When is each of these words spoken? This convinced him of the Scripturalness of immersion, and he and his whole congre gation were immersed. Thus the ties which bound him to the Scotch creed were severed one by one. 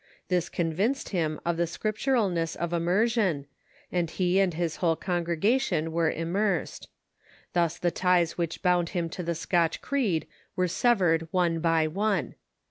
This 0.29 0.49
convinced 0.49 1.09
him 1.09 1.39
of 1.45 1.57
the 1.57 1.67
Scripturalness 1.67 2.55
of 2.55 2.73
immersion, 2.73 3.45
and 3.91 4.09
he 4.09 4.39
and 4.39 4.51
his 4.51 4.77
whole 4.77 4.97
congre 4.97 5.39
gation 5.39 5.89
were 5.89 6.09
immersed. 6.09 6.89
Thus 7.53 7.77
the 7.77 7.91
ties 7.91 8.35
which 8.35 8.63
bound 8.63 8.89
him 8.97 9.09
to 9.09 9.21
the 9.21 9.35
Scotch 9.35 9.79
creed 9.79 10.25
were 10.55 10.67
severed 10.67 11.27
one 11.31 11.59
by 11.59 11.85
one. 11.85 12.33